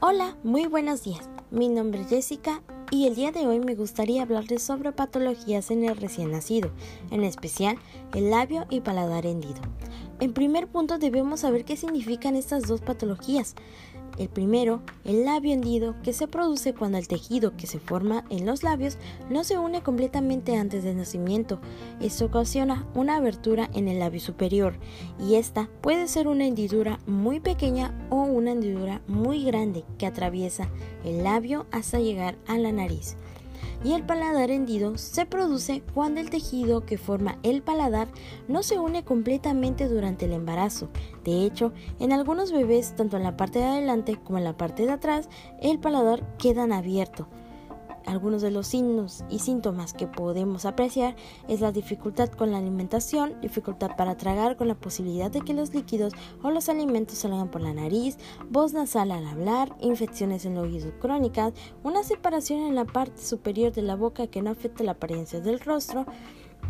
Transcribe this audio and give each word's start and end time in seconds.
Hola, 0.00 0.36
muy 0.42 0.66
buenos 0.66 1.04
días. 1.04 1.28
Mi 1.50 1.68
nombre 1.68 2.02
es 2.02 2.08
Jessica 2.08 2.62
y 2.90 3.06
el 3.06 3.14
día 3.14 3.32
de 3.32 3.46
hoy 3.46 3.60
me 3.60 3.74
gustaría 3.74 4.22
hablarles 4.22 4.62
sobre 4.62 4.92
patologías 4.92 5.70
en 5.70 5.84
el 5.84 5.96
recién 5.96 6.32
nacido, 6.32 6.70
en 7.10 7.24
especial 7.24 7.78
el 8.12 8.30
labio 8.30 8.66
y 8.68 8.80
paladar 8.80 9.24
hendido. 9.24 9.62
En 10.20 10.34
primer 10.34 10.66
punto 10.66 10.98
debemos 10.98 11.40
saber 11.40 11.64
qué 11.64 11.76
significan 11.76 12.36
estas 12.36 12.64
dos 12.64 12.80
patologías. 12.80 13.54
El 14.18 14.28
primero, 14.28 14.82
el 15.04 15.24
labio 15.24 15.52
hendido, 15.52 15.96
que 16.02 16.12
se 16.12 16.28
produce 16.28 16.72
cuando 16.72 16.98
el 16.98 17.08
tejido 17.08 17.56
que 17.56 17.66
se 17.66 17.80
forma 17.80 18.24
en 18.30 18.46
los 18.46 18.62
labios 18.62 18.96
no 19.28 19.42
se 19.42 19.58
une 19.58 19.82
completamente 19.82 20.56
antes 20.56 20.84
del 20.84 20.96
nacimiento. 20.96 21.60
Esto 22.00 22.26
ocasiona 22.26 22.86
una 22.94 23.16
abertura 23.16 23.70
en 23.74 23.88
el 23.88 23.98
labio 23.98 24.20
superior 24.20 24.78
y 25.18 25.34
esta 25.34 25.68
puede 25.80 26.06
ser 26.06 26.28
una 26.28 26.46
hendidura 26.46 27.00
muy 27.06 27.40
pequeña 27.40 27.92
o 28.10 28.22
una 28.22 28.52
hendidura 28.52 29.02
muy 29.08 29.44
grande 29.44 29.84
que 29.98 30.06
atraviesa 30.06 30.68
el 31.04 31.24
labio 31.24 31.66
hasta 31.72 31.98
llegar 31.98 32.36
a 32.46 32.56
la 32.56 32.70
nariz 32.70 33.16
y 33.84 33.92
el 33.92 34.04
paladar 34.04 34.50
hendido 34.50 34.96
se 34.96 35.26
produce 35.26 35.82
cuando 35.92 36.20
el 36.20 36.30
tejido 36.30 36.86
que 36.86 36.98
forma 36.98 37.38
el 37.42 37.62
paladar 37.62 38.08
no 38.48 38.62
se 38.62 38.78
une 38.78 39.04
completamente 39.04 39.86
durante 39.88 40.24
el 40.24 40.32
embarazo. 40.32 40.88
De 41.22 41.44
hecho, 41.44 41.72
en 42.00 42.12
algunos 42.12 42.50
bebés, 42.50 42.96
tanto 42.96 43.16
en 43.18 43.22
la 43.22 43.36
parte 43.36 43.58
de 43.60 43.66
adelante 43.66 44.18
como 44.24 44.38
en 44.38 44.44
la 44.44 44.56
parte 44.56 44.86
de 44.86 44.92
atrás, 44.92 45.28
el 45.60 45.78
paladar 45.78 46.36
quedan 46.38 46.72
abierto. 46.72 47.28
Algunos 48.06 48.42
de 48.42 48.50
los 48.50 48.66
signos 48.66 49.24
y 49.30 49.38
síntomas 49.38 49.94
que 49.94 50.06
podemos 50.06 50.66
apreciar 50.66 51.16
es 51.48 51.60
la 51.60 51.72
dificultad 51.72 52.28
con 52.28 52.52
la 52.52 52.58
alimentación, 52.58 53.40
dificultad 53.40 53.96
para 53.96 54.16
tragar 54.16 54.56
con 54.56 54.68
la 54.68 54.74
posibilidad 54.74 55.30
de 55.30 55.40
que 55.40 55.54
los 55.54 55.72
líquidos 55.74 56.12
o 56.42 56.50
los 56.50 56.68
alimentos 56.68 57.18
salgan 57.18 57.50
por 57.50 57.62
la 57.62 57.72
nariz, 57.72 58.18
voz 58.50 58.74
nasal 58.74 59.10
al 59.10 59.26
hablar, 59.26 59.74
infecciones 59.80 60.44
en 60.44 60.54
los 60.54 60.64
oídos 60.64 60.92
crónicas, 61.00 61.54
una 61.82 62.02
separación 62.02 62.60
en 62.60 62.74
la 62.74 62.84
parte 62.84 63.22
superior 63.22 63.72
de 63.72 63.82
la 63.82 63.96
boca 63.96 64.26
que 64.26 64.42
no 64.42 64.50
afecta 64.50 64.84
la 64.84 64.92
apariencia 64.92 65.40
del 65.40 65.60
rostro, 65.60 66.04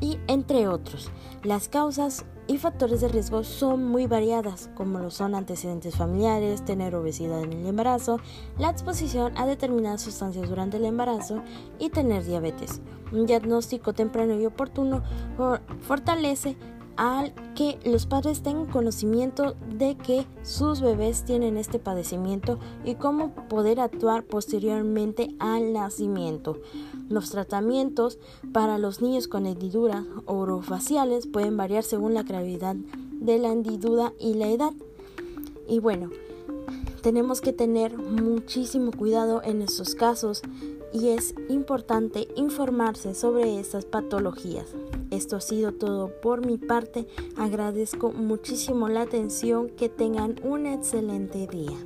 y 0.01 0.19
entre 0.27 0.69
otros. 0.69 1.11
Las 1.43 1.69
causas 1.69 2.25
y 2.47 2.59
factores 2.59 3.01
de 3.01 3.09
riesgo 3.09 3.43
son 3.43 3.85
muy 3.85 4.07
variadas, 4.07 4.71
como 4.75 4.99
lo 4.99 5.11
son 5.11 5.35
antecedentes 5.35 5.97
familiares, 5.97 6.65
tener 6.65 6.95
obesidad 6.95 7.43
en 7.43 7.53
el 7.53 7.67
embarazo, 7.67 8.21
la 8.59 8.71
exposición 8.71 9.33
a 9.37 9.47
determinadas 9.47 10.03
sustancias 10.03 10.49
durante 10.49 10.77
el 10.77 10.85
embarazo 10.85 11.43
y 11.79 11.91
tener 11.91 12.25
diabetes. 12.25 12.81
Un 13.13 13.27
diagnóstico 13.27 13.93
temprano 13.93 14.35
y 14.35 14.45
oportuno 14.45 15.03
fortalece 15.83 16.57
al 16.97 17.33
que 17.55 17.79
los 17.85 18.07
padres 18.07 18.43
tengan 18.43 18.67
conocimiento 18.67 19.55
de 19.77 19.97
que 19.97 20.27
sus 20.43 20.81
bebés 20.81 21.25
tienen 21.25 21.57
este 21.57 21.79
padecimiento 21.79 22.59
y 22.85 22.95
cómo 22.95 23.35
poder 23.49 23.81
actuar 23.81 24.25
posteriormente 24.25 25.35
al 25.39 25.73
nacimiento. 25.73 26.59
Los 27.09 27.31
tratamientos 27.31 28.19
para 28.53 28.79
los 28.79 29.03
niños 29.03 29.29
con 29.29 29.47
hendiduras 29.47 30.05
orofaciales 30.27 31.27
pueden 31.27 31.57
variar 31.57 31.85
según 31.85 32.15
la 32.15 32.23
gravedad 32.23 32.77
de 32.77 33.39
la 33.39 33.53
hendidura 33.53 34.13
y 34.19 34.35
la 34.35 34.49
edad. 34.49 34.73
Y 35.69 35.81
bueno, 35.81 36.11
tenemos 37.03 37.41
que 37.41 37.53
tener 37.53 37.99
muchísimo 37.99 38.91
cuidado 38.91 39.43
en 39.43 39.63
estos 39.63 39.95
casos 39.95 40.43
y 40.95 41.09
es 41.09 41.35
importante 41.49 42.29
informarse 42.37 43.15
sobre 43.15 43.59
estas 43.59 43.85
patologías. 43.85 44.67
Esto 45.11 45.37
ha 45.37 45.41
sido 45.41 45.73
todo 45.73 46.21
por 46.23 46.47
mi 46.47 46.57
parte. 46.57 47.09
Agradezco 47.37 48.13
muchísimo 48.13 48.89
la 48.89 49.03
atención. 49.03 49.69
Que 49.71 49.89
tengan 49.89 50.37
un 50.45 50.67
excelente 50.67 51.49
día. 51.49 51.77